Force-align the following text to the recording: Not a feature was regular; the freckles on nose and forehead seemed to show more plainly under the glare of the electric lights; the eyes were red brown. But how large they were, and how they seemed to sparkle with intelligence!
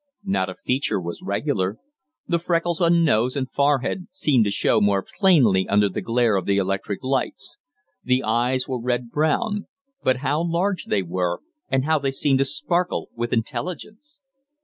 Not 0.23 0.49
a 0.49 0.55
feature 0.55 0.99
was 0.99 1.21
regular; 1.21 1.77
the 2.27 2.39
freckles 2.39 2.81
on 2.81 3.03
nose 3.03 3.35
and 3.35 3.47
forehead 3.47 4.07
seemed 4.09 4.45
to 4.45 4.49
show 4.49 4.81
more 4.81 5.05
plainly 5.19 5.69
under 5.69 5.89
the 5.89 6.01
glare 6.01 6.37
of 6.37 6.47
the 6.47 6.57
electric 6.57 7.03
lights; 7.03 7.59
the 8.03 8.23
eyes 8.23 8.67
were 8.67 8.81
red 8.81 9.11
brown. 9.11 9.67
But 10.01 10.17
how 10.25 10.43
large 10.43 10.85
they 10.85 11.03
were, 11.03 11.41
and 11.69 11.85
how 11.85 11.99
they 11.99 12.11
seemed 12.11 12.39
to 12.39 12.45
sparkle 12.45 13.09
with 13.15 13.31
intelligence! 13.31 14.23